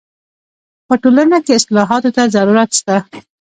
[0.87, 2.95] په ټولنه کي اصلاحاتو ته ضرورت سته.